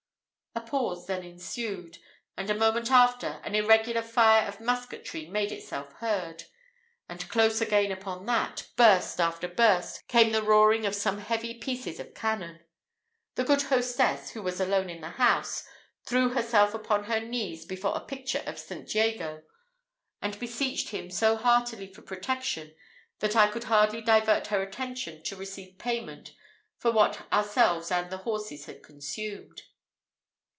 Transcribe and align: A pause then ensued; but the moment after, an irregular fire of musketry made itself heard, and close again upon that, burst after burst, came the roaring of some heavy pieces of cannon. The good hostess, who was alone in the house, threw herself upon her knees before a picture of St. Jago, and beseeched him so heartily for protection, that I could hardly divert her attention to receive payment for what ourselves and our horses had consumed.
A 0.53 0.59
pause 0.59 1.07
then 1.07 1.23
ensued; 1.23 1.97
but 2.35 2.45
the 2.45 2.53
moment 2.53 2.91
after, 2.91 3.39
an 3.45 3.55
irregular 3.55 4.01
fire 4.01 4.45
of 4.45 4.59
musketry 4.59 5.25
made 5.25 5.49
itself 5.49 5.93
heard, 5.99 6.43
and 7.07 7.29
close 7.29 7.61
again 7.61 7.89
upon 7.89 8.25
that, 8.25 8.67
burst 8.75 9.21
after 9.21 9.47
burst, 9.47 10.05
came 10.09 10.33
the 10.33 10.43
roaring 10.43 10.85
of 10.85 10.93
some 10.93 11.19
heavy 11.19 11.53
pieces 11.57 12.01
of 12.01 12.13
cannon. 12.13 12.59
The 13.35 13.45
good 13.45 13.61
hostess, 13.63 14.31
who 14.31 14.41
was 14.43 14.59
alone 14.59 14.89
in 14.89 14.99
the 14.99 15.11
house, 15.11 15.65
threw 16.05 16.31
herself 16.33 16.73
upon 16.73 17.05
her 17.05 17.21
knees 17.21 17.65
before 17.65 17.95
a 17.95 18.01
picture 18.01 18.43
of 18.45 18.59
St. 18.59 18.93
Jago, 18.93 19.43
and 20.21 20.37
beseeched 20.37 20.89
him 20.89 21.09
so 21.09 21.37
heartily 21.37 21.87
for 21.93 22.01
protection, 22.01 22.75
that 23.19 23.37
I 23.37 23.47
could 23.49 23.65
hardly 23.65 24.01
divert 24.01 24.47
her 24.47 24.61
attention 24.61 25.23
to 25.23 25.37
receive 25.37 25.77
payment 25.79 26.33
for 26.77 26.91
what 26.91 27.31
ourselves 27.31 27.89
and 27.89 28.11
our 28.13 28.19
horses 28.19 28.65
had 28.65 28.83
consumed. 28.83 29.61